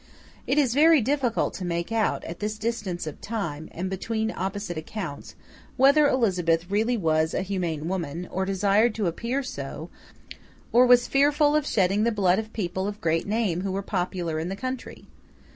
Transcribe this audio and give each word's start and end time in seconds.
It 0.47 0.57
is 0.57 0.73
very 0.73 0.99
difficult 0.99 1.53
to 1.53 1.63
make 1.63 1.91
out, 1.91 2.23
at 2.23 2.39
this 2.39 2.57
distance 2.57 3.05
of 3.05 3.21
time, 3.21 3.69
and 3.71 3.87
between 3.87 4.31
opposite 4.35 4.75
accounts, 4.75 5.35
whether 5.77 6.07
Elizabeth 6.07 6.71
really 6.71 6.97
was 6.97 7.35
a 7.35 7.43
humane 7.43 7.87
woman, 7.87 8.27
or 8.31 8.43
desired 8.43 8.95
to 8.95 9.05
appear 9.05 9.43
so, 9.43 9.91
or 10.71 10.87
was 10.87 11.05
fearful 11.07 11.55
of 11.55 11.67
shedding 11.67 12.01
the 12.03 12.11
blood 12.11 12.39
of 12.39 12.51
people 12.51 12.87
of 12.87 12.99
great 12.99 13.27
name 13.27 13.61
who 13.61 13.71
were 13.71 13.83
popular 13.83 14.39
in 14.39 14.49
the 14.49 14.55
country. 14.55 15.05